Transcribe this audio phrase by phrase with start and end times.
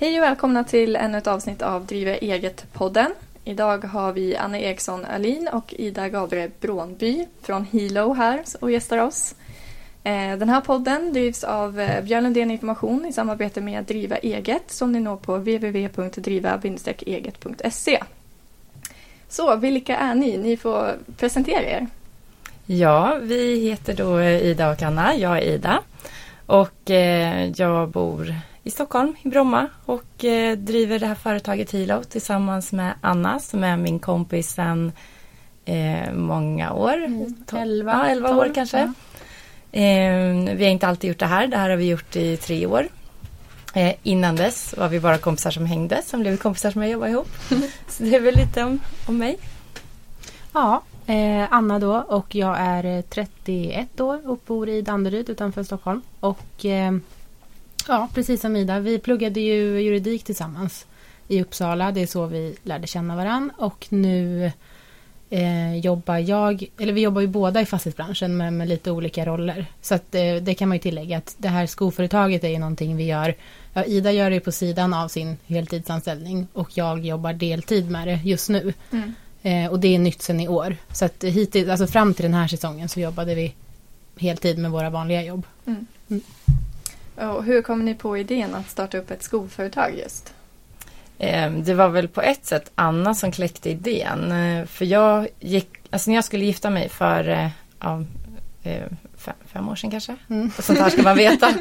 [0.00, 3.10] Hej och välkomna till ännu ett avsnitt av Driva eget-podden.
[3.44, 8.98] Idag har vi Anna Eriksson Alin och Ida Gabriel Brånby från Hilo här och gästar
[8.98, 9.34] oss.
[10.04, 14.70] Eh, den här podden drivs av eh, Björn Lundén Information i samarbete med Driva Eget
[14.70, 18.02] som ni når på www.driva-eget.se.
[19.28, 20.36] Så vilka är ni?
[20.36, 21.86] Ni får presentera er.
[22.66, 25.14] Ja, vi heter då eh, Ida och Anna.
[25.14, 25.82] Jag är Ida
[26.46, 26.90] och
[27.56, 28.34] jag bor
[28.68, 33.64] i Stockholm, i Bromma och eh, driver det här företaget Hilo tillsammans med Anna som
[33.64, 34.92] är min kompis sedan
[35.64, 37.04] eh, många år.
[37.04, 38.92] Mm, elva, ja, elva år kanske.
[39.70, 39.80] Ja.
[39.80, 41.46] Eh, vi har inte alltid gjort det här.
[41.46, 42.88] Det här har vi gjort i tre år.
[43.74, 46.02] Eh, innan dess var vi bara kompisar som hängde.
[46.04, 47.28] Sen blev vi kompisar som jag jobbade ihop.
[47.88, 49.38] Så det är väl lite om, om mig.
[50.52, 56.02] Ja, eh, Anna då och jag är 31 år och bor i Danderyd utanför Stockholm.
[56.20, 56.92] Och eh,
[57.88, 58.80] Ja, precis som Ida.
[58.80, 60.86] Vi pluggade ju juridik tillsammans
[61.28, 61.92] i Uppsala.
[61.92, 63.50] Det är så vi lärde känna varann.
[63.56, 64.52] Och nu
[65.30, 69.66] eh, jobbar jag, eller vi jobbar ju båda i fastighetsbranschen men med lite olika roller.
[69.82, 72.96] Så att eh, det kan man ju tillägga att det här skoföretaget är ju någonting
[72.96, 73.34] vi gör.
[73.72, 78.20] Ja, Ida gör det på sidan av sin heltidsanställning och jag jobbar deltid med det
[78.24, 78.72] just nu.
[78.92, 79.14] Mm.
[79.42, 80.76] Eh, och det är nytt sen i år.
[80.92, 83.54] Så att hittills, alltså fram till den här säsongen så jobbade vi
[84.16, 85.46] heltid med våra vanliga jobb.
[85.66, 85.86] Mm.
[86.10, 86.22] Mm.
[87.20, 90.34] Och hur kom ni på idén att starta upp ett skoföretag just?
[91.18, 94.32] Ehm, det var väl på ett sätt Anna som kläckte idén.
[94.32, 97.48] Eh, för jag gick, alltså när jag skulle gifta mig för eh,
[97.80, 98.04] ja,
[98.62, 98.82] eh,
[99.18, 100.16] fem, fem år sedan kanske.
[100.30, 100.50] Mm.
[100.58, 101.54] Och sånt här ska man veta.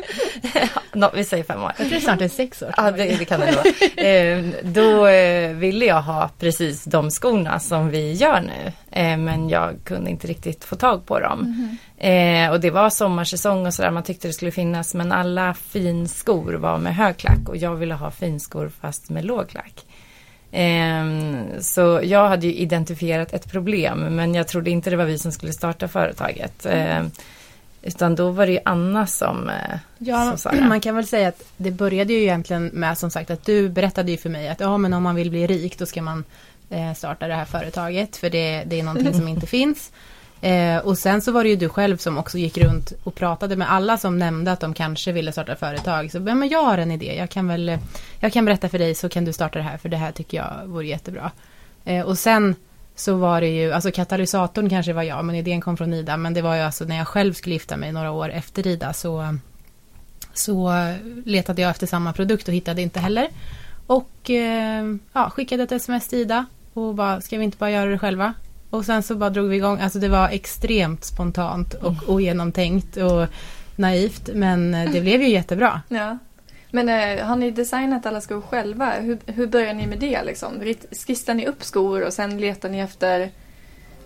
[0.94, 1.72] no, vi säger fem år.
[1.78, 2.74] Jag tror snart det är sex år.
[2.78, 4.08] Ja, det, det kan det vara.
[4.08, 8.72] Eh, då eh, ville jag ha precis de skorna som vi gör nu.
[8.92, 11.78] Eh, men jag kunde inte riktigt få tag på dem.
[12.00, 12.52] Mm.
[12.52, 13.92] och det var sommarsäsong och sådär.
[13.92, 14.94] Man tyckte det skulle finnas.
[14.94, 17.50] Men alla finskor var med hög klack.
[17.50, 19.86] Och jag ville ha finskor fast med låg klack.
[21.60, 25.32] Så jag hade ju identifierat ett problem men jag trodde inte det var vi som
[25.32, 26.66] skulle starta företaget.
[26.66, 27.12] Mm.
[27.82, 30.68] Utan då var det ju Anna som, eh, ja, som.
[30.68, 34.12] Man kan väl säga att det började ju egentligen med som sagt att du berättade
[34.12, 36.24] ju för mig att ja men om man vill bli rik då ska man
[36.70, 39.92] eh, starta det här företaget för det, det är någonting som inte finns.
[40.42, 43.56] Eh, och sen så var det ju du själv som också gick runt och pratade
[43.56, 46.12] med alla som nämnde att de kanske ville starta företag.
[46.12, 47.78] Så men jag har en idé, jag kan väl
[48.20, 50.38] jag kan berätta för dig så kan du starta det här för det här tycker
[50.38, 51.32] jag vore jättebra.
[51.86, 52.56] Eh, och sen
[53.00, 56.18] så var det ju, alltså katalysatorn kanske var jag, men idén kom från Ida.
[56.18, 58.94] Men det var ju alltså när jag själv skulle gifta mig några år efter Ida
[58.94, 59.38] så,
[60.34, 60.72] så
[61.26, 63.28] letade jag efter samma produkt och hittade inte heller.
[63.88, 67.90] Och eh, ja, skickade ett sms till Ida och bara, ska vi inte bara göra
[67.90, 68.34] det själva?
[68.70, 72.04] Och sen så bara drog vi igång, alltså det var extremt spontant och mm.
[72.08, 73.28] ogenomtänkt och
[73.76, 74.30] naivt.
[74.34, 75.82] Men det blev ju jättebra.
[75.88, 76.18] Ja.
[76.72, 78.92] Men eh, har ni designat alla skor själva?
[78.92, 80.24] Hur, hur börjar ni med det?
[80.24, 80.74] Liksom?
[81.08, 83.32] Skissar ni upp skor och sen letar ni efter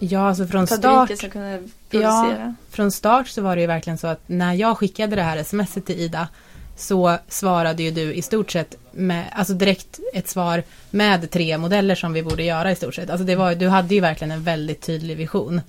[0.04, 2.40] Ja, alltså från start, som kunde producera?
[2.40, 5.44] Ja, från start så var det ju verkligen så att när jag skickade det här
[5.44, 6.28] smset till Ida
[6.76, 11.96] så svarade ju du i stort sett med, alltså direkt ett svar med tre modeller
[11.96, 13.10] som vi borde göra i stort sett.
[13.10, 15.62] Alltså det var, du hade ju verkligen en väldigt tydlig vision.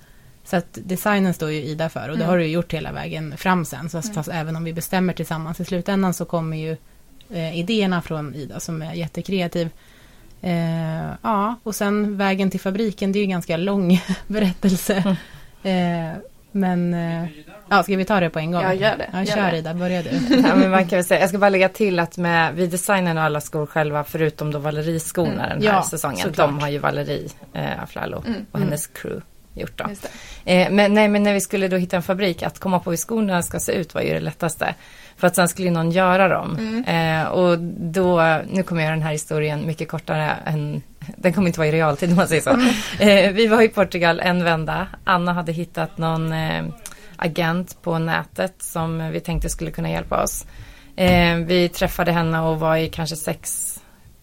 [0.45, 2.27] Så att designen står ju Ida för och det mm.
[2.29, 3.89] har du gjort hela vägen fram sen.
[3.89, 4.13] Så mm.
[4.13, 6.77] fast även om vi bestämmer tillsammans i slutändan så kommer ju
[7.29, 9.69] eh, idéerna från Ida som är jättekreativ.
[10.41, 15.17] Eh, ja, och sen vägen till fabriken, det är ju en ganska lång berättelse.
[15.63, 16.11] Mm.
[16.11, 16.17] Eh,
[16.55, 17.29] men eh,
[17.69, 18.61] ja, ska vi ta det på en gång?
[18.61, 19.09] Ja, gör det.
[19.13, 19.57] Ja, kör det.
[19.57, 20.09] Ida, börja du.
[20.47, 23.15] ja, men man kan väl säga, jag ska bara lägga till att med, vi designar
[23.15, 25.59] alla skor själva förutom då Valerie-skorna mm.
[25.59, 26.17] den här ja, säsongen.
[26.17, 26.49] Såklart.
[26.49, 28.45] De har ju Valerie eh, Aflalo mm.
[28.51, 29.21] och hennes crew
[29.53, 29.85] gjort då.
[30.45, 32.97] Eh, men, nej, men när vi skulle då hitta en fabrik, att komma på hur
[32.97, 34.75] skorna ska se ut var ju det lättaste.
[35.17, 36.57] För att sen skulle någon göra dem.
[36.57, 37.21] Mm.
[37.21, 40.81] Eh, och då, nu kommer jag göra den här historien mycket kortare än,
[41.17, 42.49] den kommer inte vara i realtid om man säger så.
[42.49, 42.67] Mm.
[42.99, 44.87] Eh, vi var i Portugal en vända.
[45.03, 46.65] Anna hade hittat någon eh,
[47.15, 50.45] agent på nätet som vi tänkte skulle kunna hjälpa oss.
[50.95, 53.73] Eh, vi träffade henne och var i kanske sex,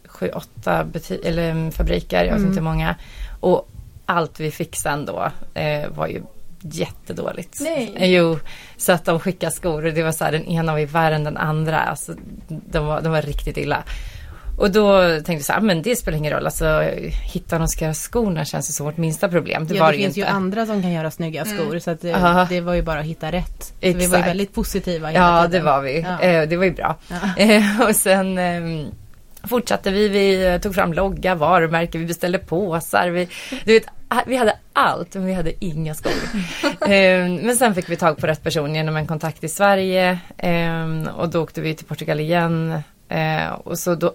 [0.06, 0.86] sju, åtta
[1.24, 2.46] eller, fabriker, jag vet mm.
[2.46, 2.94] inte hur många.
[3.40, 3.68] Och
[4.10, 6.22] allt vi fick sen då eh, var ju
[6.62, 7.60] jättedåligt.
[7.60, 7.94] Nej.
[7.98, 8.38] Jo,
[8.76, 11.14] så att de skickade skor och det var så här den ena var ju värre
[11.14, 11.80] än den andra.
[11.80, 12.14] Alltså,
[12.48, 13.84] de, var, de var riktigt illa.
[14.60, 16.44] Och då tänkte jag så här, men det spelar ingen roll.
[16.46, 16.80] Alltså
[17.32, 19.66] hitta någon ska göra skorna känns ju som vårt minsta problem.
[19.66, 20.20] Det, ja, det, det finns inte.
[20.20, 21.56] ju andra som kan göra snygga mm.
[21.56, 21.66] skor.
[21.66, 21.80] Mm.
[21.80, 22.48] Så att det, uh.
[22.48, 23.72] det, var ju bara att hitta rätt.
[23.80, 25.12] vi var ju väldigt positiva.
[25.12, 25.50] Ja, tiden.
[25.50, 26.00] det var vi.
[26.00, 26.20] Ja.
[26.20, 26.96] Eh, det var ju bra.
[27.08, 27.42] Ja.
[27.44, 28.86] Eh, och sen eh,
[29.42, 30.08] fortsatte vi.
[30.08, 33.08] Vi tog fram logga, varumärke, vi beställde påsar.
[33.08, 33.28] Vi,
[33.64, 33.86] du vet,
[34.26, 36.12] vi hade allt, men vi hade inga skor.
[36.80, 40.18] um, men sen fick vi tag på rätt person genom en kontakt i Sverige.
[40.42, 42.82] Um, och då åkte vi till Portugal igen.
[43.10, 44.14] Eh, och så då,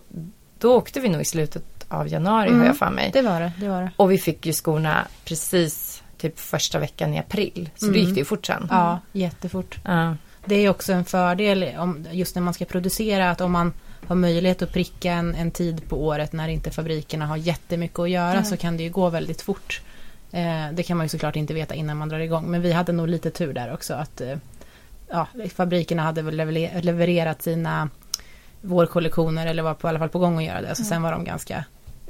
[0.59, 2.59] då åkte vi nog i slutet av januari mm.
[2.59, 3.09] har jag för mig.
[3.13, 3.91] Det var det, det var det.
[3.97, 7.69] Och vi fick ju skorna precis typ första veckan i april.
[7.75, 7.93] Så mm.
[7.93, 8.67] då gick det ju fort sen.
[8.69, 9.77] Ja, jättefort.
[9.83, 10.15] Ja.
[10.45, 13.73] Det är också en fördel om, just när man ska producera att om man
[14.07, 18.09] har möjlighet att pricka en, en tid på året när inte fabrikerna har jättemycket att
[18.09, 18.45] göra mm.
[18.45, 19.81] så kan det ju gå väldigt fort.
[20.35, 22.91] Eh, det kan man ju såklart inte veta innan man drar igång men vi hade
[22.91, 24.37] nog lite tur där också att eh,
[25.09, 26.35] ja, fabrikerna hade väl
[26.81, 27.89] levererat sina
[28.61, 30.75] vårkollektioner eller var på, i alla fall på gång att göra det.
[30.75, 30.89] Så mm.
[30.89, 31.65] sen var de ganska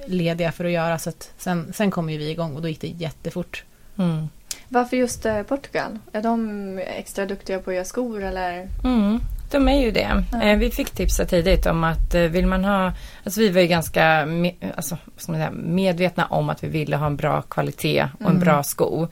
[0.08, 2.82] lediga för att göra så att sen, sen kom ju vi igång och då gick
[2.82, 3.64] det jättefort.
[3.98, 4.30] Mm.
[4.68, 6.00] Varför just eh, Portugal?
[6.12, 8.68] Är de extra duktiga på att göra skor eller?
[8.84, 9.20] Mm,
[9.56, 10.24] de är ju det.
[10.34, 10.60] Mm.
[10.60, 12.94] Vi fick tipsa tidigt om att eh, vill man ha,
[13.24, 14.28] alltså vi var ju ganska
[14.76, 18.40] alltså, säga, medvetna om att vi ville ha en bra kvalitet och en mm.
[18.40, 19.08] bra sko.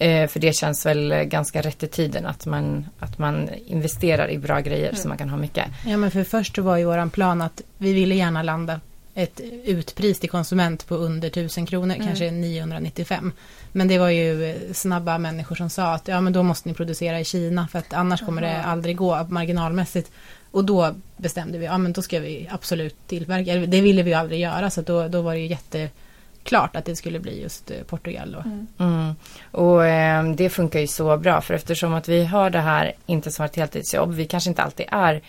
[0.00, 4.60] För det känns väl ganska rätt i tiden att man, att man investerar i bra
[4.60, 5.08] grejer så mm.
[5.08, 5.64] man kan ha mycket.
[5.86, 8.80] Ja men för först var ju våran plan att vi ville gärna landa
[9.18, 12.06] ett utpris till konsument på under 1000 kronor, mm.
[12.06, 13.32] kanske 995.
[13.72, 17.20] Men det var ju snabba människor som sa att ja men då måste ni producera
[17.20, 20.12] i Kina för att annars kommer det aldrig gå marginalmässigt.
[20.50, 24.16] Och då bestämde vi, ja men då ska vi absolut tillverka, det ville vi ju
[24.16, 27.76] aldrig göra så då, då var det ju jätteklart att det skulle bli just eh,
[27.86, 28.38] Portugal då.
[28.38, 28.66] Mm.
[28.78, 29.14] Mm.
[29.50, 33.30] Och eh, det funkar ju så bra för eftersom att vi har det här inte
[33.30, 35.22] som ett heltidsjobb, vi kanske inte alltid är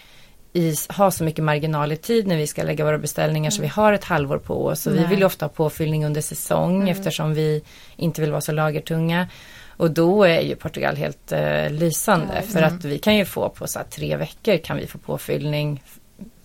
[0.54, 3.52] i, ha så mycket marginal i tid när vi ska lägga våra beställningar mm.
[3.52, 4.88] så vi har ett halvår på oss.
[4.88, 6.88] Och vi vill ju ofta ha påfyllning under säsong mm.
[6.88, 7.64] eftersom vi
[7.96, 9.28] inte vill vara så lagertunga.
[9.68, 13.50] Och då är ju Portugal helt eh, lysande ja, för att vi kan ju få
[13.50, 15.84] på så här, tre veckor kan vi få påfyllning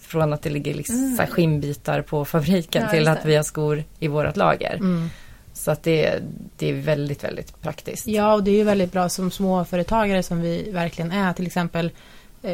[0.00, 1.16] från att det ligger liksom, mm.
[1.16, 4.74] så här, skinnbitar på fabriken ja, till att vi har skor i vårat lager.
[4.74, 5.10] Mm.
[5.52, 6.22] Så att det,
[6.56, 8.06] det är väldigt, väldigt praktiskt.
[8.06, 11.32] Ja, och det är ju väldigt bra som småföretagare som vi verkligen är.
[11.32, 11.90] Till exempel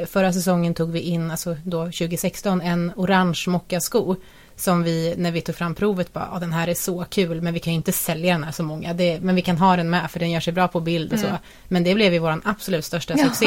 [0.07, 4.17] förra säsongen tog vi in, alltså då 2016, en orange mockasko.
[4.57, 7.61] Som vi, när vi tog fram provet, bara, den här är så kul, men vi
[7.61, 8.95] kan ju inte sälja den här så många.
[8.95, 11.19] Det, men vi kan ha den med, för den gör sig bra på bild och
[11.19, 11.31] mm.
[11.31, 11.37] så.
[11.69, 13.47] Men det blev ju vår absolut största succé.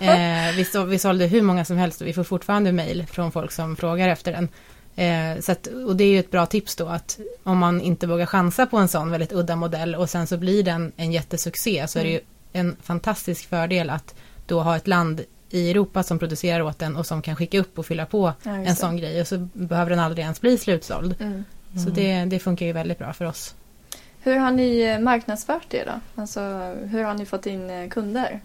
[0.00, 3.32] eh, vi, så, vi sålde hur många som helst och vi får fortfarande mejl från
[3.32, 4.48] folk som frågar efter den.
[4.96, 8.06] Eh, så att, och det är ju ett bra tips då att om man inte
[8.06, 11.88] vågar chansa på en sån väldigt udda modell och sen så blir den en jättesuccé
[11.88, 12.06] så mm.
[12.06, 12.20] är det ju
[12.52, 12.66] mm.
[12.66, 14.14] en fantastisk fördel att
[14.46, 15.20] då ha ett land
[15.54, 18.50] i Europa som producerar åt den och som kan skicka upp och fylla på ja,
[18.50, 21.16] en sån grej och så behöver den aldrig ens bli slutsåld.
[21.20, 21.44] Mm.
[21.84, 23.54] Så det, det funkar ju väldigt bra för oss.
[24.20, 26.20] Hur har ni marknadsfört det då?
[26.20, 26.40] Alltså,
[26.84, 28.40] hur har ni fått in eh, kunder?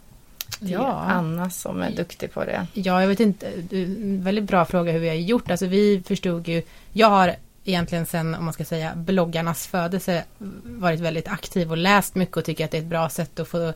[0.60, 1.06] Det är ja.
[1.08, 2.68] Anna som är duktig på det.
[2.74, 3.52] Ja, jag vet inte.
[4.00, 5.52] Väldigt bra fråga hur vi har gjort.
[5.52, 6.62] Alltså vi förstod ju.
[6.94, 10.24] Jag har egentligen sen, om man ska säga, bloggarnas födelse
[10.64, 13.48] varit väldigt aktiv och läst mycket och tycker att det är ett bra sätt att
[13.48, 13.74] få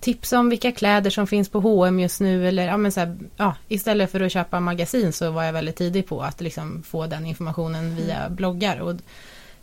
[0.00, 3.16] tipsa om vilka kläder som finns på H&M just nu eller ja, men så här,
[3.36, 7.06] ja, istället för att köpa magasin så var jag väldigt tidig på att liksom få
[7.06, 8.34] den informationen via mm.
[8.34, 8.80] bloggar.
[8.80, 8.90] Och,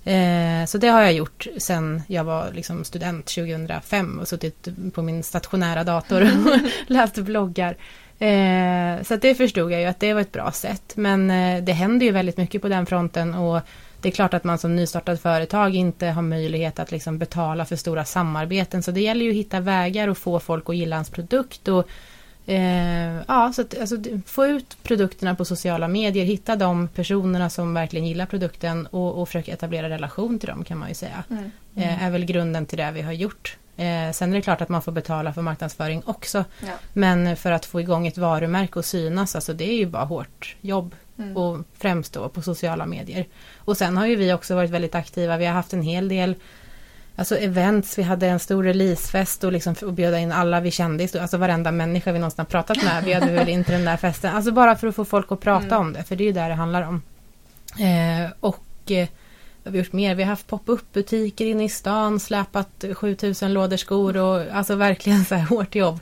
[0.10, 5.02] eh, så det har jag gjort sen jag var liksom student 2005 och suttit på
[5.02, 7.78] min stationära dator och läst bloggar.
[8.20, 10.94] Eh, så det förstod jag ju att det var ett bra sätt.
[10.96, 13.62] Men eh, det händer ju väldigt mycket på den fronten och
[14.06, 17.76] det är klart att man som nystartat företag inte har möjlighet att liksom betala för
[17.76, 18.84] stora samarbeten.
[18.84, 21.68] Så det gäller ju att hitta vägar och få folk att gilla ens produkt.
[21.68, 21.88] Och,
[22.46, 27.74] eh, ja, så att, alltså, få ut produkterna på sociala medier, hitta de personerna som
[27.74, 31.24] verkligen gillar produkten och, och försöka etablera relation till dem kan man ju säga.
[31.30, 31.52] Mm.
[31.76, 31.90] Mm.
[31.90, 33.58] Eh, är väl grunden till det vi har gjort.
[33.78, 36.46] Eh, sen är det klart att man får betala för marknadsföring också.
[36.60, 36.74] Ja.
[36.94, 40.56] Men för att få igång ett varumärke och synas, alltså det är ju bara hårt
[40.62, 40.96] jobb.
[41.18, 41.38] Mm.
[41.38, 43.26] Och främst då på sociala medier.
[43.58, 45.38] Och sen har ju vi också varit väldigt aktiva.
[45.38, 46.36] Vi har haft en hel del
[47.18, 51.08] Alltså events, vi hade en stor releasefest och, liksom, och bjöd in alla vi kände,
[51.22, 53.98] alltså varenda människa vi någonsin har pratat med bjöd vi väl in till den där
[53.98, 54.36] festen.
[54.36, 55.80] Alltså bara för att få folk att prata mm.
[55.80, 57.02] om det, för det är ju där det handlar om.
[57.80, 59.08] Eh, och eh,
[59.66, 60.16] har vi gjort mer?
[60.16, 65.26] Vi har haft pop-up butiker inne i stan, släpat 7000 lådor skor och alltså verkligen
[65.26, 66.00] så här hårt jobb.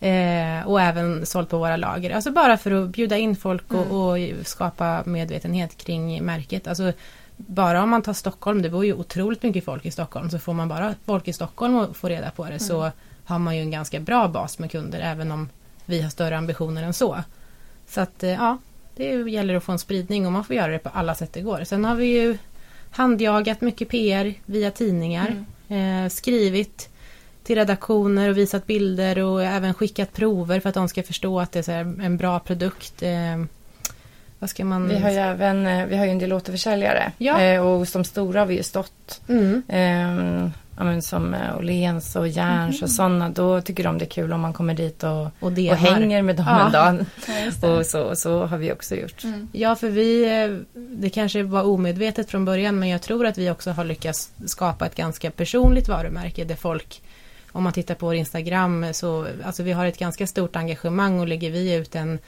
[0.00, 2.10] Eh, och även sålt på våra lager.
[2.10, 4.38] Alltså bara för att bjuda in folk och, mm.
[4.38, 6.66] och, skapa medvetenhet kring märket.
[6.66, 6.92] Alltså
[7.36, 10.30] bara om man tar Stockholm, det bor ju otroligt mycket folk i Stockholm.
[10.30, 12.60] Så får man bara folk i Stockholm och få reda på det mm.
[12.60, 12.90] så
[13.24, 15.48] har man ju en ganska bra bas med kunder även om
[15.84, 17.18] vi har större ambitioner än så.
[17.86, 18.58] Så att eh, ja,
[18.96, 21.40] det gäller att få en spridning och man får göra det på alla sätt det
[21.40, 21.64] går.
[21.64, 22.38] Sen har vi ju
[22.90, 25.36] handjagat mycket PR via tidningar.
[25.68, 26.04] Mm.
[26.04, 26.88] Eh, skrivit
[27.42, 31.52] till redaktioner och visat bilder och även skickat prover för att de ska förstå att
[31.52, 33.02] det är en bra produkt.
[33.02, 33.44] Eh,
[34.38, 34.88] vad ska man...
[34.88, 37.40] Vi har ju även eh, vi har ju en del återförsäljare ja.
[37.40, 39.20] eh, och som stora har vi ju stått.
[39.28, 39.62] Mm.
[40.80, 42.84] Ja, men som eh, Åhléns och Järns mm.
[42.84, 45.52] och sådana, då tycker de det är kul om man kommer dit och, och, och
[45.58, 46.66] hänger med dem ja.
[46.66, 47.06] en dag.
[47.62, 49.24] Ja, och så, så har vi också gjort.
[49.24, 49.48] Mm.
[49.52, 53.50] Ja, för vi, eh, det kanske var omedvetet från början, men jag tror att vi
[53.50, 57.02] också har lyckats skapa ett ganska personligt varumärke där folk
[57.52, 61.28] om man tittar på vår Instagram så alltså vi har ett ganska stort engagemang och
[61.28, 62.18] lägger vi ut en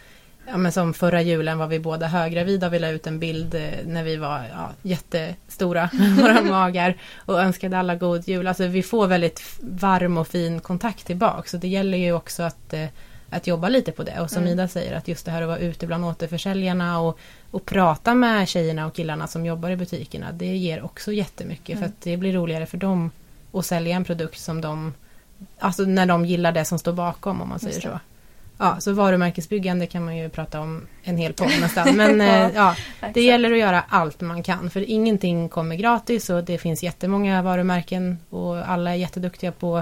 [0.47, 3.55] Ja, men som förra julen var vi båda höggravida och vi la ut en bild
[3.55, 8.47] eh, när vi var ja, jättestora, våra magar och önskade alla god jul.
[8.47, 12.73] Alltså vi får väldigt varm och fin kontakt tillbaka så det gäller ju också att,
[12.73, 12.87] eh,
[13.31, 14.21] att jobba lite på det.
[14.21, 14.53] Och som mm.
[14.53, 17.19] Ida säger att just det här att vara ute bland återförsäljarna och,
[17.51, 20.33] och prata med tjejerna och killarna som jobbar i butikerna.
[20.33, 21.89] Det ger också jättemycket mm.
[21.89, 23.11] för det blir roligare för dem
[23.53, 24.95] att sälja en produkt som de
[25.59, 28.01] Alltså när de gillar det som står bakom om man säger så.
[28.59, 31.97] Ja, så varumärkesbyggande kan man ju prata om en hel podd nästan.
[31.97, 32.77] Men ja, eh, ja,
[33.15, 34.71] det gäller att göra allt man kan.
[34.71, 39.77] För ingenting kommer gratis och det finns jättemånga varumärken och alla är jätteduktiga på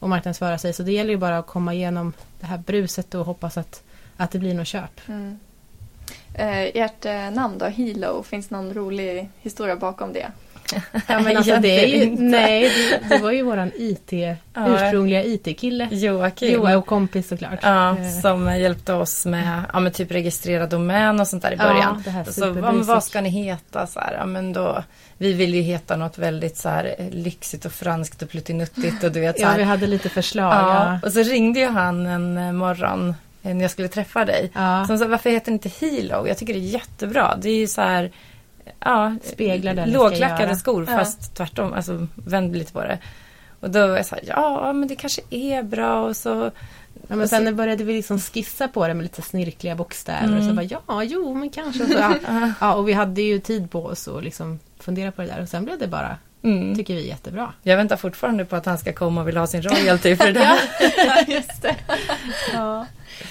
[0.00, 0.72] att marknadsföra sig.
[0.72, 3.82] Så det gäller ju bara att komma igenom det här bruset och hoppas att,
[4.16, 5.00] att det blir något köp.
[5.08, 5.38] Mm.
[6.34, 10.26] Eh, ert eh, namn då, Hilo, finns någon rolig historia bakom det?
[11.06, 12.72] Ja, men alltså det är ju, nej,
[13.08, 14.36] det, det, var ju våran IT, ja.
[14.54, 15.88] ursprungliga IT-kille.
[15.90, 16.52] Joakim.
[16.52, 17.58] Joa och kompis såklart.
[17.62, 18.20] Ja, eh.
[18.20, 22.02] som hjälpte oss med ja, men typ registrera domän och sånt där i början.
[22.06, 23.86] Ja, så, ja, vad ska ni heta?
[23.86, 24.82] Så här, ja, men då,
[25.18, 29.04] vi vill ju heta något väldigt så här, lyxigt och franskt och pluttinuttigt.
[29.04, 30.52] Och du vet, så här, ja, vi hade lite förslag.
[30.52, 34.50] Ja, Och så ringde ju han en eh, morgon när jag skulle träffa dig.
[34.54, 34.84] Ja.
[34.86, 36.28] Som sa, varför heter det inte Hilo?
[36.28, 37.36] Jag tycker det är jättebra.
[37.42, 38.10] Det är ju så här
[38.78, 41.28] ja, speglar det lågklackade skor fast ja.
[41.36, 42.98] tvärtom, alltså vänd lite på det.
[43.60, 46.50] Och då var jag så här, ja men det kanske är bra och så
[47.08, 50.24] Ja, men sen började vi liksom skissa på det med lite snirkliga bokstäver.
[50.24, 50.38] Mm.
[50.38, 51.86] Och så bara, ja, jo, men kanske.
[51.86, 52.18] Så, ja.
[52.60, 55.42] ja, och vi hade ju tid på oss att liksom fundera på det där.
[55.42, 56.76] Och sen blev det bara, mm.
[56.76, 57.52] tycker vi, jättebra.
[57.62, 60.32] Jag väntar fortfarande på att han ska komma och vill ha sin royalty för det
[60.32, 60.58] där.
[60.96, 61.76] ja, just det.
[62.52, 62.86] Ja.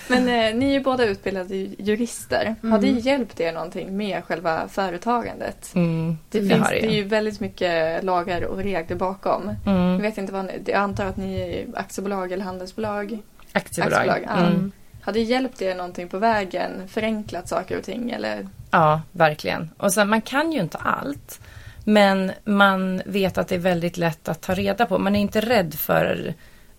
[0.07, 2.55] Men eh, ni är ju båda utbildade jurister.
[2.63, 2.71] Mm.
[2.71, 5.75] Har det hjälpt er någonting med själva företagandet?
[5.75, 9.55] Mm, det, det, finns, det, är ju väldigt mycket lagar och regler bakom.
[9.65, 9.91] Mm.
[9.91, 13.19] Jag, vet inte vad ni, jag antar att ni är aktiebolag eller handelsbolag?
[13.53, 13.99] Aktiebolag.
[13.99, 14.45] aktiebolag ja.
[14.45, 14.71] mm.
[15.01, 16.87] Har det hjälpt er någonting på vägen?
[16.87, 18.11] Förenklat saker och ting?
[18.11, 18.47] Eller?
[18.71, 19.69] Ja, verkligen.
[19.77, 21.39] Och sen, man kan ju inte allt.
[21.83, 24.97] Men man vet att det är väldigt lätt att ta reda på.
[24.97, 26.33] Man är inte rädd för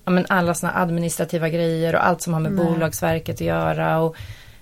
[0.04, 2.64] ja, men alla sådana administrativa grejer och allt som har med Nej.
[2.64, 3.98] Bolagsverket att göra.
[3.98, 4.16] Och,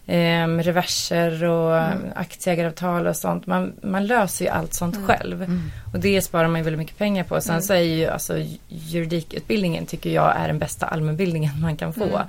[0.07, 1.99] eh, reverser och mm.
[2.15, 3.47] aktieägaravtal och sånt.
[3.47, 5.09] Man, man löser ju allt sånt mm.
[5.09, 5.43] själv.
[5.43, 5.71] Mm.
[5.93, 7.41] Och det sparar man ju väldigt mycket pengar på.
[7.41, 7.63] Sen mm.
[7.63, 8.35] så är ju alltså
[8.69, 12.21] juridikutbildningen tycker jag är den bästa allmänbildningen man kan få.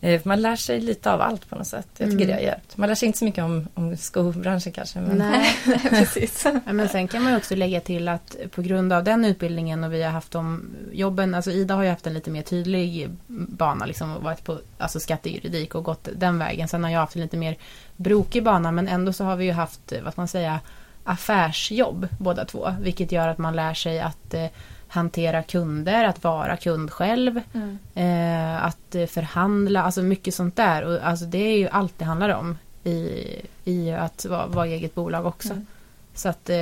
[0.00, 1.88] Eh, man lär sig lite av allt på något sätt.
[1.96, 2.26] Jag tycker mm.
[2.26, 2.76] det har hjälpt.
[2.76, 5.00] Man lär sig inte så mycket om, om skobranschen kanske.
[5.00, 5.18] Men...
[5.18, 5.56] Nej,
[5.90, 6.46] precis.
[6.64, 10.02] men sen kan man också lägga till att på grund av den utbildningen och vi
[10.02, 14.22] har haft de jobben, alltså Ida har ju haft en lite mer tydlig bana, liksom
[14.22, 16.68] varit på alltså skattejuridik och gått den vägen.
[16.68, 17.56] Sen har jag haft en lite mer
[17.96, 20.60] brokig bana, men ändå så har vi ju haft, vad ska man säga,
[21.04, 24.46] affärsjobb båda två, vilket gör att man lär sig att eh,
[24.88, 27.78] hantera kunder, att vara kund själv, mm.
[27.94, 30.84] eh, att förhandla, alltså mycket sånt där.
[30.84, 33.24] Och, alltså det är ju allt det handlar om i,
[33.64, 35.52] i att vara, vara eget bolag också.
[35.52, 35.66] Mm.
[36.14, 36.56] Så att eh,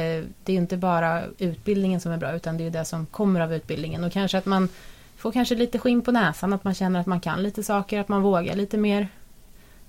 [0.45, 3.55] det är inte bara utbildningen som är bra utan det är det som kommer av
[3.55, 4.69] utbildningen och kanske att man
[5.17, 8.09] får kanske lite skinn på näsan, att man känner att man kan lite saker, att
[8.09, 9.09] man vågar lite mer.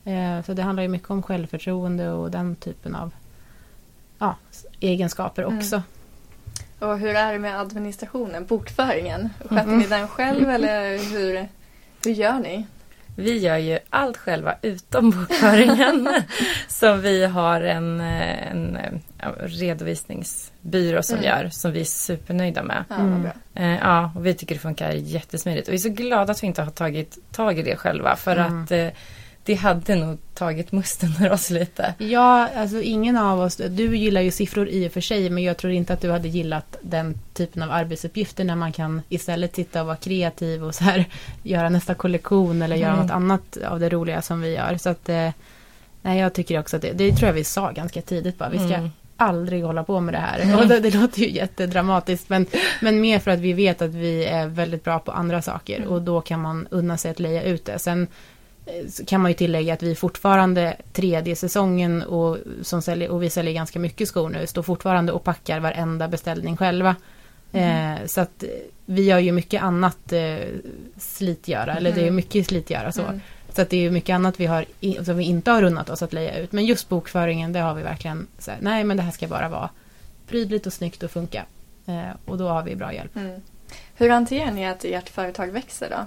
[0.03, 3.13] Eh, så det handlar ju mycket om självförtroende och den typen av
[4.19, 4.35] ja,
[4.79, 5.57] egenskaper mm.
[5.57, 5.75] också.
[5.75, 5.87] Mm.
[6.79, 9.29] Och hur är det med administrationen, bokföringen?
[9.39, 9.77] Sköter mm.
[9.77, 11.47] ni den själv eller hur,
[12.03, 12.65] hur gör ni?
[13.15, 16.09] Vi gör ju allt själva utom bokföringen.
[16.67, 19.01] så vi har en, en, en
[19.39, 21.29] redovisningsbyrå som mm.
[21.29, 22.83] gör, som vi är supernöjda med.
[22.89, 23.27] Ja, mm.
[23.55, 25.67] ja, och vi tycker det funkar jättesmidigt.
[25.67, 28.15] Och vi är så glada att vi inte har tagit tag i det själva.
[28.15, 28.63] För mm.
[28.63, 28.87] att eh,
[29.47, 31.93] det hade nog tagit musten ur oss lite.
[31.97, 35.57] Ja, alltså ingen av oss, du gillar ju siffror i och för sig, men jag
[35.57, 39.81] tror inte att du hade gillat den typen av arbetsuppgifter när man kan istället sitta
[39.81, 41.05] och vara kreativ och så här
[41.43, 43.01] göra nästa kollektion eller göra mm.
[43.01, 44.77] något annat av det roliga som vi gör.
[44.77, 45.29] Så att, eh,
[46.01, 48.57] nej, jag tycker också att det, det tror jag vi sa ganska tidigt bara, vi
[48.57, 48.89] ska mm.
[49.17, 50.57] aldrig hålla på med det här.
[50.61, 52.45] Och det, det, låter ju jättedramatiskt, men,
[52.81, 55.89] men mer för att vi vet att vi är väldigt bra på andra saker mm.
[55.89, 57.79] och då kan man unna sig att leja ut det.
[57.79, 58.07] Sen
[59.07, 63.53] kan man ju tillägga att vi fortfarande tredje säsongen och, som säljer, och vi säljer
[63.53, 66.95] ganska mycket skor nu, står fortfarande och packar varenda beställning själva.
[67.51, 67.93] Mm.
[67.93, 68.43] Eh, så att
[68.85, 70.37] vi gör ju mycket annat eh,
[70.97, 72.15] slitgöra, eller det är mm.
[72.15, 73.01] mycket slitgöra så.
[73.01, 73.21] Mm.
[73.53, 74.65] Så att det är mycket annat vi har,
[75.03, 76.51] som vi inte har runnat oss att leja ut.
[76.51, 79.49] Men just bokföringen, det har vi verkligen så här, nej men det här ska bara
[79.49, 79.69] vara
[80.27, 81.45] prydligt och snyggt och funka.
[81.85, 83.15] Eh, och då har vi bra hjälp.
[83.15, 83.41] Mm.
[83.95, 86.05] Hur hanterar ni att ert företag växer då?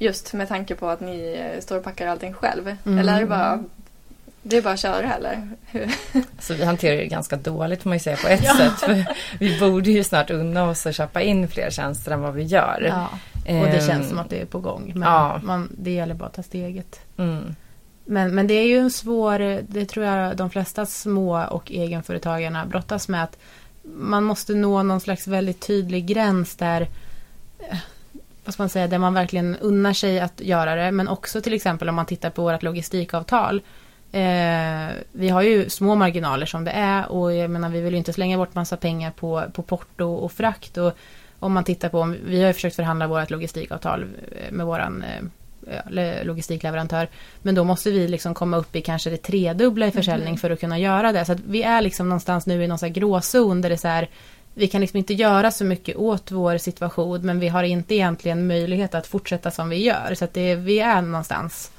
[0.00, 2.76] Just med tanke på att ni eh, står och packar allting själv.
[2.86, 2.98] Mm.
[2.98, 3.64] Eller är det bara
[4.42, 5.48] det är bara att köra eller?
[6.38, 8.56] Så vi hanterar det ganska dåligt får man ju säga på ett ja.
[8.56, 8.78] sätt.
[8.78, 9.04] För
[9.38, 12.86] vi borde ju snart unna oss att köpa in fler tjänster än vad vi gör.
[12.88, 13.08] Ja.
[13.60, 14.92] Och det känns som att det är på gång.
[14.94, 15.40] Men ja.
[15.42, 17.00] man, det gäller bara att ta steget.
[17.16, 17.56] Mm.
[18.04, 22.66] Men, men det är ju en svår, det tror jag de flesta små och egenföretagarna
[22.66, 23.24] brottas med.
[23.24, 23.38] att
[23.82, 26.88] Man måste nå någon slags väldigt tydlig gräns där
[27.58, 27.78] eh,
[28.50, 30.92] vad ska man säga, där man verkligen unnar sig att göra det.
[30.92, 33.62] Men också till exempel om man tittar på vårt logistikavtal.
[34.12, 37.98] Eh, vi har ju små marginaler som det är och jag menar vi vill ju
[37.98, 40.76] inte slänga bort massa pengar på, på porto och frakt.
[40.76, 40.92] Och
[41.38, 45.04] om man tittar på, vi har ju försökt förhandla vårt logistikavtal eh, med våran
[45.66, 47.08] eh, logistikleverantör.
[47.42, 50.38] Men då måste vi liksom komma upp i kanske det tredubbla i försäljning mm.
[50.38, 51.24] för att kunna göra det.
[51.24, 53.76] Så att vi är liksom någonstans nu i någon så här gråzon där det är
[53.76, 54.08] så här
[54.54, 58.46] vi kan liksom inte göra så mycket åt vår situation men vi har inte egentligen
[58.46, 60.14] möjlighet att fortsätta som vi gör.
[60.14, 61.70] Så att det, vi är någonstans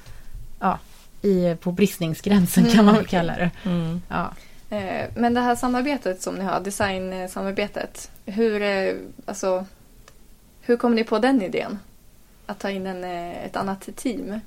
[0.60, 0.78] ja,
[1.22, 3.50] i, på bristningsgränsen kan man väl kalla det.
[3.64, 4.02] Mm.
[4.08, 4.32] Ja.
[4.70, 9.64] Eh, men det här samarbetet som ni har, designsamarbetet, hur, eh, alltså,
[10.60, 11.78] hur kom ni på den idén?
[12.46, 14.40] Att ta in en, eh, ett annat team?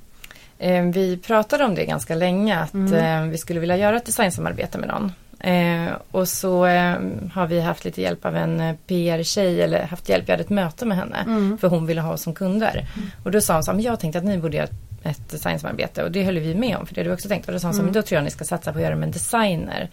[0.94, 3.30] Vi pratade om det ganska länge, att mm.
[3.30, 5.12] vi skulle vilja göra ett designsamarbete med någon.
[5.40, 6.96] Eh, och så eh,
[7.34, 10.86] har vi haft lite hjälp av en PR-tjej, eller haft hjälp, jag hade ett möte
[10.86, 11.18] med henne.
[11.26, 11.58] Mm.
[11.58, 12.88] För hon ville ha oss som kunder.
[12.96, 13.10] Mm.
[13.24, 14.68] Och då sa hon så här, jag tänkte att ni borde göra
[15.04, 17.48] ett designsamarbete och det höll vi med om för det hade vi också tänkt.
[17.48, 17.82] Och då sa han mm.
[17.82, 19.90] så, men då tror jag ni ska satsa på att göra med en designer.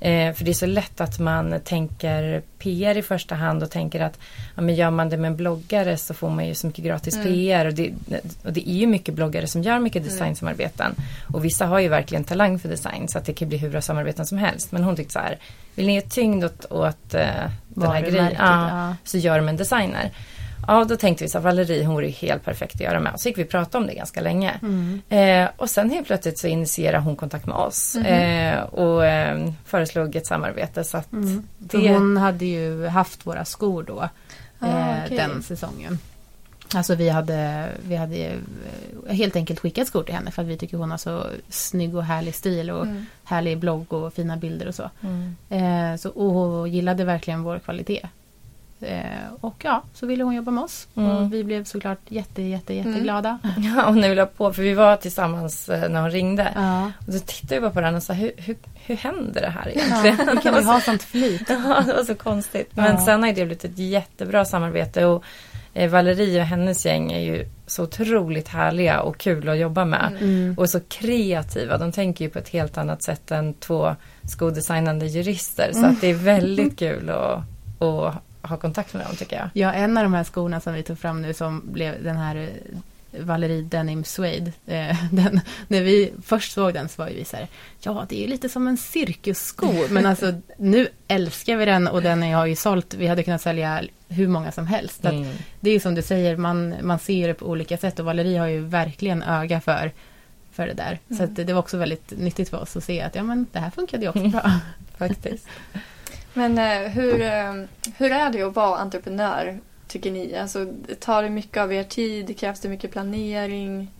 [0.00, 4.00] Eh, för det är så lätt att man tänker PR i första hand och tänker
[4.00, 4.18] att
[4.54, 7.14] ja, men gör man det med en bloggare så får man ju så mycket gratis
[7.14, 7.26] mm.
[7.26, 7.64] PR.
[7.66, 7.92] Och det,
[8.42, 10.12] och det är ju mycket bloggare som gör mycket mm.
[10.12, 10.94] designsamarbeten.
[11.32, 13.80] Och vissa har ju verkligen talang för design så att det kan bli hur bra
[13.80, 14.72] samarbeten som helst.
[14.72, 15.38] Men hon tyckte så här,
[15.74, 17.20] vill ni ge tyngd åt, åt uh,
[17.68, 18.96] den här grejen, ja, ja.
[19.04, 20.10] så gör med en designer.
[20.66, 23.20] Ja, då tänkte vi så Valerie, hon vore helt perfekt att göra med.
[23.20, 24.60] Så gick vi och pratade om det ganska länge.
[24.62, 25.02] Mm.
[25.08, 27.96] Eh, och sen helt plötsligt så initierade hon kontakt med oss.
[27.96, 28.54] Mm.
[28.54, 30.84] Eh, och eh, föreslog ett samarbete.
[30.84, 31.46] Så att mm.
[31.58, 31.92] det...
[31.92, 34.08] Hon hade ju haft våra skor då.
[34.58, 35.16] Ah, eh, okay.
[35.16, 35.98] Den säsongen.
[36.74, 40.58] Alltså vi hade, vi hade eh, helt enkelt skickat skor till henne för att vi
[40.58, 43.06] tycker hon har så snygg och härlig stil och mm.
[43.24, 44.90] härlig blogg och fina bilder och så.
[45.00, 45.36] Mm.
[45.50, 48.08] Eh, så och hon gillade verkligen vår kvalitet.
[48.80, 50.88] Eh, och ja, så ville hon jobba med oss.
[50.94, 51.10] Mm.
[51.10, 53.38] Och vi blev såklart jätte, jätte, jätteglada.
[53.44, 53.74] Mm.
[53.76, 56.52] Ja, och vi la på, för vi var tillsammans eh, när hon ringde.
[56.54, 56.92] Ja.
[57.06, 59.68] Och då tittade vi bara på den och sa, hur, hur, hur händer det här
[59.68, 60.16] egentligen?
[60.18, 61.42] Ja, hur kan vi ha sånt flyt?
[61.48, 62.70] ja, det var så konstigt.
[62.74, 63.04] Men ja.
[63.04, 65.04] sen har det blivit ett jättebra samarbete.
[65.04, 65.24] Och
[65.74, 70.12] eh, Valerie och hennes gäng är ju så otroligt härliga och kul att jobba med.
[70.20, 70.54] Mm.
[70.58, 71.78] Och så kreativa.
[71.78, 75.70] De tänker ju på ett helt annat sätt än två skodesignande jurister.
[75.72, 75.90] Så mm.
[75.90, 77.42] att det är väldigt kul att,
[77.82, 78.14] att
[78.46, 79.48] ha kontakt med dem tycker jag.
[79.52, 82.36] Ja, en av de här skorna som vi tog fram nu som blev den här
[82.36, 82.78] eh,
[83.20, 84.52] Valerie Denim Suede.
[84.66, 87.48] Eh, den, när vi först såg den så var vi så här,
[87.80, 89.72] ja det är lite som en cirkussko.
[89.90, 93.82] Men alltså nu älskar vi den och den har ju sålt, vi hade kunnat sälja
[94.08, 95.04] hur många som helst.
[95.04, 95.28] Mm.
[95.60, 98.46] Det är som du säger, man, man ser det på olika sätt och Valerie har
[98.46, 99.92] ju verkligen öga för,
[100.52, 100.98] för det där.
[101.10, 101.36] Mm.
[101.36, 103.70] Så det var också väldigt nyttigt för oss att se att ja men det här
[103.70, 104.52] funkade ju också bra.
[104.98, 105.46] Faktiskt.
[106.36, 107.54] Men eh, hur, eh,
[107.96, 110.36] hur är det att vara entreprenör, tycker ni?
[110.36, 110.66] Alltså,
[111.00, 112.38] tar det mycket av er tid?
[112.38, 113.90] Krävs det mycket planering?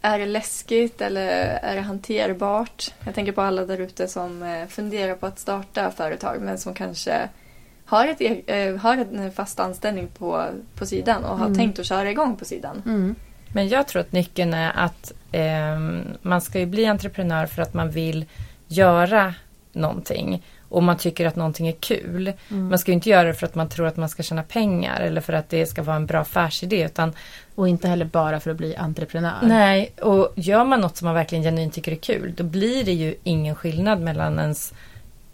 [0.00, 1.26] Är det läskigt eller
[1.62, 2.94] är det hanterbart?
[3.04, 6.74] Jag tänker på alla där ute som eh, funderar på att starta företag men som
[6.74, 7.28] kanske
[7.84, 11.58] har, ett, e-, har en fast anställning på, på sidan och har mm.
[11.58, 12.82] tänkt att köra igång på sidan.
[12.86, 13.14] Mm.
[13.54, 15.78] Men jag tror att nyckeln är att eh,
[16.22, 18.24] man ska ju bli entreprenör för att man vill
[18.66, 19.34] göra
[19.72, 22.32] någonting och man tycker att någonting är kul.
[22.50, 22.68] Mm.
[22.68, 25.00] Man ska ju inte göra det för att man tror att man ska tjäna pengar
[25.00, 26.84] eller för att det ska vara en bra affärsidé.
[26.84, 27.12] Utan,
[27.54, 29.38] och inte heller bara för att bli entreprenör.
[29.42, 32.92] Nej, och gör man något som man verkligen genuint tycker är kul då blir det
[32.92, 34.72] ju ingen skillnad mellan ens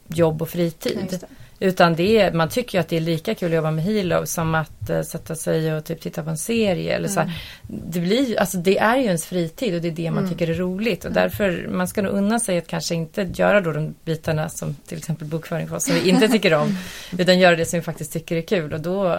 [0.08, 1.24] jobb och fritid.
[1.60, 4.26] Utan det är, man tycker ju att det är lika kul att jobba med Hilo
[4.26, 6.96] som att uh, sätta sig och typ titta på en serie.
[6.96, 7.32] Eller så mm.
[7.66, 10.30] det, blir, alltså, det är ju ens fritid och det är det man mm.
[10.30, 11.04] tycker är roligt.
[11.04, 11.22] Och mm.
[11.22, 14.98] därför man ska nog unna sig att kanske inte göra då de bitarna som till
[14.98, 16.76] exempel bokföring för oss som vi inte tycker om.
[17.18, 19.16] utan göra det som vi faktiskt tycker är kul och då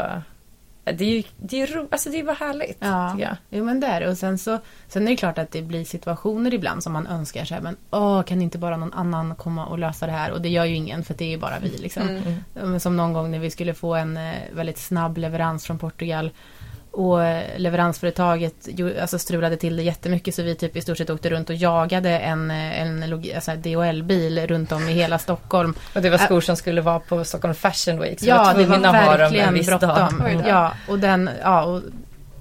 [0.91, 2.77] det är ju det är ro, alltså det är bara härligt.
[2.79, 3.17] Ja,
[3.49, 4.07] jo men det.
[4.07, 7.45] Och sen så sen är det klart att det blir situationer ibland som man önskar
[7.45, 7.61] sig.
[7.61, 10.31] Men åh, kan inte bara någon annan komma och lösa det här?
[10.31, 12.21] Och det gör ju ingen för det är ju bara vi liksom.
[12.55, 12.79] Mm.
[12.79, 16.31] Som någon gång när vi skulle få en eh, väldigt snabb leverans från Portugal.
[16.99, 17.19] Och
[17.57, 18.53] leveransföretaget
[19.01, 22.17] alltså strulade till det jättemycket så vi typ i stort sett åkte runt och jagade
[22.17, 25.73] en, en alltså DHL-bil runt om i hela Stockholm.
[25.95, 28.19] Och det var skor som skulle vara på Stockholm Fashion Week.
[28.19, 30.41] Så ja, det var verkligen bråttom.
[30.47, 31.81] Ja, och den, ja, och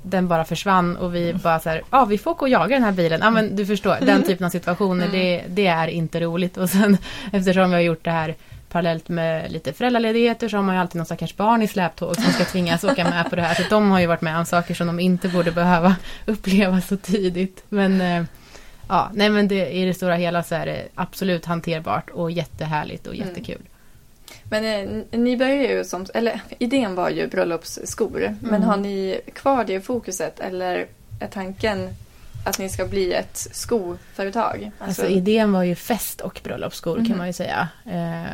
[0.02, 2.84] den bara försvann och vi bara så här, ja vi får åka och jaga den
[2.84, 3.20] här bilen.
[3.22, 5.18] Ja men du förstår, den typen av situationer, mm.
[5.18, 6.56] det, det är inte roligt.
[6.56, 6.98] Och sen
[7.32, 8.34] eftersom vi har gjort det här
[8.68, 12.33] parallellt med lite föräldraledigheter så har man ju alltid någon stackars barn i släptåg som
[12.33, 13.54] ska tvingas åka med på det här.
[13.54, 16.96] Så de har ju varit med om saker som de inte borde behöva uppleva så
[16.96, 17.64] tidigt.
[17.68, 18.24] Men eh,
[18.88, 23.07] ja, nej men det, i det stora hela så är det absolut hanterbart och jättehärligt
[23.07, 23.28] och mm.
[23.28, 23.57] jättekul.
[23.57, 23.68] Mm.
[24.50, 28.24] Men eh, ni började ju som, eller idén var ju bröllopsskor.
[28.24, 28.37] Mm.
[28.40, 30.87] Men har ni kvar det fokuset eller
[31.20, 31.88] är tanken
[32.48, 34.70] att ni ska bli ett skoföretag?
[34.78, 37.08] Alltså, alltså idén var ju fest och bröllopsskor mm.
[37.08, 37.68] kan man ju säga.
[37.87, 38.32] Eh,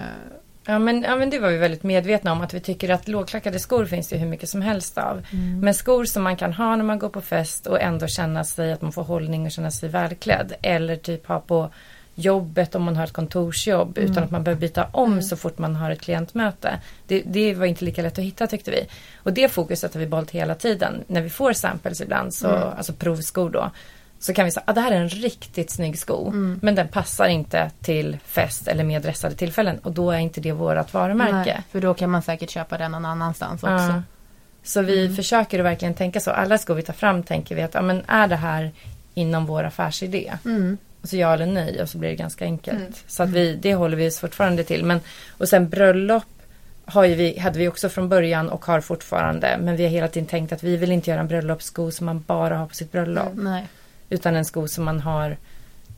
[0.67, 3.59] Ja men, ja men det var vi väldigt medvetna om att vi tycker att lågklackade
[3.59, 5.27] skor finns det hur mycket som helst av.
[5.33, 5.61] Mm.
[5.61, 8.73] Men skor som man kan ha när man går på fest och ändå känna sig
[8.73, 10.53] att man får hållning och känna sig välklädd.
[10.63, 11.71] Eller typ ha på
[12.15, 14.11] jobbet om man har ett kontorsjobb mm.
[14.11, 15.23] utan att man behöver byta om mm.
[15.23, 16.81] så fort man har ett klientmöte.
[17.07, 18.87] Det, det, var inte lika lätt att hitta tyckte vi.
[19.17, 21.05] Och det fokuset har vi behållit hela tiden.
[21.07, 22.69] När vi får samples ibland, så, mm.
[22.77, 23.71] alltså provskor då,
[24.25, 26.27] så kan vi säga att ah, det här är en riktigt snygg sko.
[26.27, 26.59] Mm.
[26.63, 30.53] Men den passar inte till fest eller mer dressade tillfällen och då är inte det
[30.53, 31.53] vårt varumärke.
[31.55, 33.75] Nej, för då kan man säkert köpa den någon annanstans också.
[33.75, 34.03] Ja.
[34.63, 35.17] Så vi mm.
[35.17, 36.31] försöker att verkligen tänka så.
[36.31, 38.73] Alla skor vi tar fram tänker vi att ah, men är det här
[39.15, 40.33] inom vår affärsidé?
[40.45, 40.79] Mm.
[41.03, 42.79] Och så ja eller nej och så blir det ganska enkelt.
[42.79, 42.93] Mm.
[43.07, 44.85] Så att vi, det håller vi oss fortfarande till.
[44.85, 46.25] Men, och sen bröllop
[46.85, 49.57] har vi, hade vi också från början och har fortfarande.
[49.61, 52.25] Men vi har hela tiden tänkt att vi vill inte göra en bröllopssko som man
[52.27, 53.33] bara har på sitt bröllop.
[53.35, 53.67] Nej.
[54.11, 55.37] Utan en sko som man har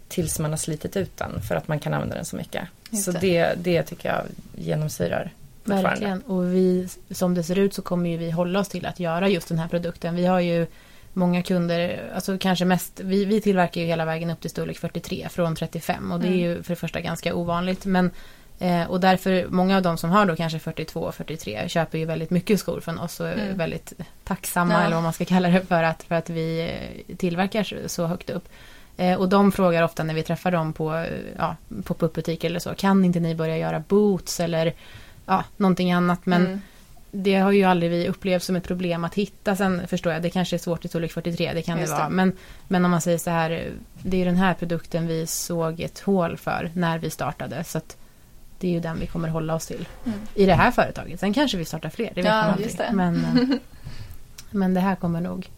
[0.09, 2.69] tills man har slitit ut den för att man kan använda den så mycket.
[2.91, 4.23] Just så det, det tycker jag
[4.65, 5.33] genomsyrar
[5.67, 6.23] Verkligen.
[6.23, 9.29] Och vi, som det ser ut så kommer ju vi hålla oss till att göra
[9.29, 10.15] just den här produkten.
[10.15, 10.67] Vi har ju
[11.13, 15.29] många kunder, alltså kanske mest, vi, vi tillverkar ju hela vägen upp till storlek 43
[15.31, 16.41] från 35 och det är mm.
[16.41, 17.85] ju för det första ganska ovanligt.
[17.85, 18.11] Men,
[18.59, 22.05] eh, och därför, många av de som har då kanske 42 och 43 köper ju
[22.05, 23.59] väldigt mycket skor från oss och är mm.
[23.59, 23.93] väldigt
[24.25, 24.81] tacksamma ja.
[24.81, 28.31] eller vad man ska kalla det för att, för att vi eh, tillverkar så högt
[28.31, 28.49] upp.
[28.97, 32.75] Eh, och de frågar ofta när vi träffar dem på eh, ja, pop-up-butiker eller så,
[32.75, 34.73] kan inte ni börja göra boots eller
[35.27, 36.27] ja, någonting annat.
[36.27, 36.61] Men mm
[37.23, 39.57] det har ju aldrig vi upplevt som ett problem att hitta.
[39.57, 42.09] Sen förstår jag, det kanske är svårt i storlek 43, det kan Just det vara.
[42.09, 42.33] Men,
[42.69, 43.71] men om man säger så här,
[44.03, 47.65] det är den här produkten vi såg ett hål för när vi startade.
[47.65, 47.97] Så att
[48.59, 50.19] det är ju den vi kommer hålla oss till mm.
[50.35, 51.21] i det här företaget.
[51.21, 52.77] Sen kanske vi startar fler, det vet ja, man aldrig.
[52.77, 52.91] Det.
[52.93, 53.59] Men, eh,
[54.51, 55.51] men det här kommer nog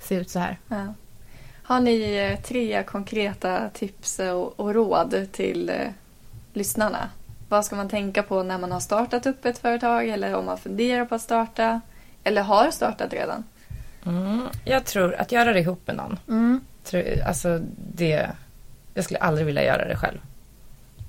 [0.00, 0.58] se ut så här.
[0.68, 0.94] Ja.
[1.62, 5.88] Har ni eh, tre konkreta tips och, och råd till eh,
[6.52, 7.10] lyssnarna
[7.50, 10.58] vad ska man tänka på när man har startat upp ett företag eller om man
[10.58, 11.80] funderar på att starta
[12.24, 13.44] eller har startat redan?
[14.06, 16.18] Mm, jag tror att göra det ihop med någon.
[16.28, 16.60] Mm.
[17.26, 18.30] alltså det,
[18.94, 20.18] jag skulle aldrig vilja göra det själv.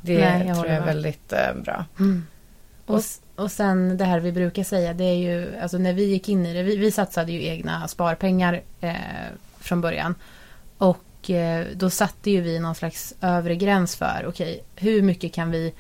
[0.02, 1.86] Det Nej, jag tror jag är väldigt eh, bra.
[2.00, 2.28] Mm.
[2.86, 3.02] Och,
[3.36, 6.46] och sen det här vi brukar säga, det är ju, alltså när vi gick in
[6.46, 8.96] i det, vi, vi satsade ju egna sparpengar eh,
[9.60, 10.16] från början.
[10.78, 15.34] Och eh, då satte ju vi någon slags övre gräns för, okej, okay, hur mycket
[15.34, 15.74] kan vi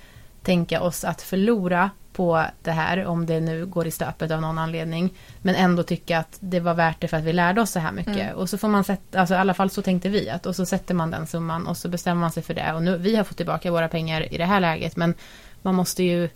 [0.43, 4.57] tänka oss att förlora på det här om det nu går i stöpet av någon
[4.57, 5.13] anledning.
[5.41, 7.91] Men ändå tycka att det var värt det för att vi lärde oss så här
[7.91, 8.17] mycket.
[8.17, 8.35] Mm.
[8.35, 10.65] Och så får man sätta, alltså i alla fall så tänkte vi att och så
[10.65, 12.73] sätter man den summan och så bestämmer man sig för det.
[12.73, 15.13] Och nu, vi har fått tillbaka våra pengar i det här läget men
[15.61, 16.29] man måste ju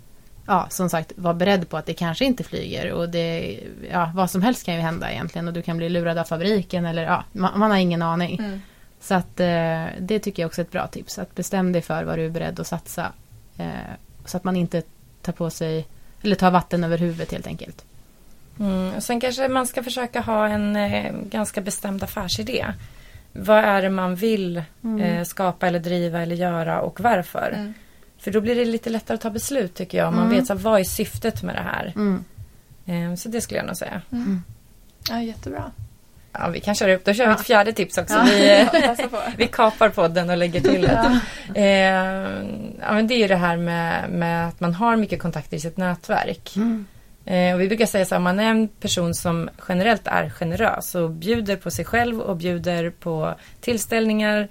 [0.48, 3.60] ja, som sagt vara beredd på att det kanske inte flyger och det,
[3.92, 6.86] ja, vad som helst kan ju hända egentligen och du kan bli lurad av fabriken
[6.86, 8.40] eller ja, man, man har ingen aning.
[8.40, 8.62] Mm.
[9.00, 12.04] Så att eh, det tycker jag också är ett bra tips, att bestäm dig för
[12.04, 13.12] vad du är beredd att satsa
[14.26, 14.84] så att man inte
[15.22, 15.88] tar på sig,
[16.22, 17.86] eller tar vatten över huvudet helt enkelt.
[18.60, 22.66] Mm, och sen kanske man ska försöka ha en eh, ganska bestämd affärsidé.
[23.34, 25.00] Vad är det man vill mm.
[25.02, 27.52] eh, skapa eller driva eller göra och varför?
[27.56, 27.74] Mm.
[28.18, 30.08] För då blir det lite lättare att ta beslut tycker jag.
[30.08, 30.38] Om man mm.
[30.38, 31.94] vet så, vad är syftet med det här.
[31.96, 32.24] Mm.
[32.86, 34.02] Eh, så det skulle jag nog säga.
[34.12, 34.44] Mm.
[35.10, 35.72] Ja, jättebra.
[36.40, 37.06] Ja, vi kan köra upp.
[37.06, 38.22] Då kör vi ett fjärde tips också.
[38.26, 38.68] Vi,
[39.38, 41.20] vi kapar podden och lägger till det.
[41.56, 41.62] Ja.
[41.62, 41.66] Eh,
[42.80, 45.60] ja, men det är ju det här med, med, att man har mycket kontakter i
[45.60, 46.56] sitt nätverk.
[46.56, 46.86] Mm.
[47.26, 50.96] Eh, och vi brukar säga så här, man är en person som generellt är generös
[50.96, 54.48] och bjuder på sig själv och bjuder på tillställningar.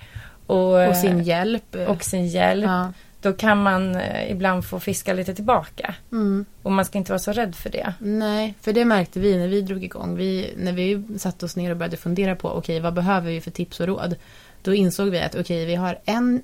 [0.46, 1.76] Och, och sin hjälp.
[1.88, 2.64] Och sin hjälp.
[2.64, 2.92] Ja
[3.24, 5.94] då kan man eh, ibland få fiska lite tillbaka.
[6.12, 6.44] Mm.
[6.62, 7.94] Och man ska inte vara så rädd för det.
[7.98, 10.16] Nej, för det märkte vi när vi drog igång.
[10.16, 13.40] Vi, när vi satte oss ner och började fundera på okej, okay, vad behöver vi
[13.40, 14.14] för tips och råd?
[14.62, 16.42] Då insåg vi att okej, okay, vi har en,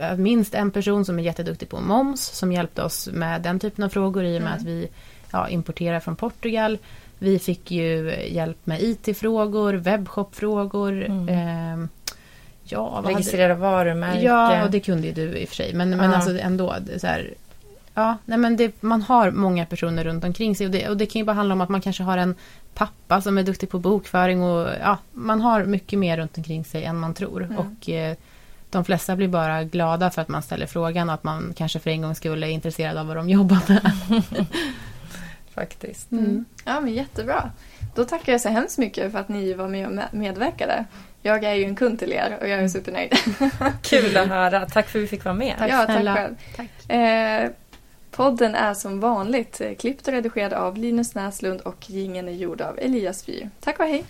[0.00, 3.84] eh, minst en person som är jätteduktig på moms som hjälpte oss med den typen
[3.84, 4.60] av frågor i och med mm.
[4.60, 4.88] att vi
[5.32, 6.78] ja, importerar från Portugal.
[7.18, 11.04] Vi fick ju hjälp med IT-frågor, webbshopfrågor.
[11.04, 11.28] Mm.
[11.28, 11.88] Eh,
[12.72, 13.60] ja, Registrera hade...
[13.60, 14.22] varumärke.
[14.22, 15.74] Ja, och det kunde ju du i och för sig.
[15.74, 15.96] Men, ja.
[15.96, 17.34] men alltså ändå, så här,
[17.94, 21.06] Ja, nej men det, man har många personer runt omkring sig och det, och det
[21.06, 22.34] kan ju bara handla om att man kanske har en
[22.74, 26.84] pappa som är duktig på bokföring och ja, man har mycket mer runt omkring sig
[26.84, 27.42] än man tror.
[27.42, 27.58] Mm.
[27.58, 28.16] Och eh,
[28.70, 31.90] de flesta blir bara glada för att man ställer frågan och att man kanske för
[31.90, 33.92] en gång skulle är intresserad av vad de jobbar med.
[35.54, 36.12] Faktiskt.
[36.12, 36.44] Mm.
[36.64, 37.50] Ja, men jättebra.
[37.94, 40.84] Då tackar jag så hemskt mycket för att ni var med och medverkade.
[41.22, 43.14] Jag är ju en kund till er och jag är supernöjd.
[43.82, 44.66] Kul att höra.
[44.66, 45.54] Tack för att vi fick vara med.
[45.58, 46.36] Tack ja, tack själv.
[46.56, 46.90] Tack.
[46.90, 47.50] Eh,
[48.10, 52.78] podden är som vanligt klippt och redigerad av Linus Näslund och gingen är gjord av
[52.78, 53.50] Elias Fyr.
[53.60, 54.04] Tack och hej!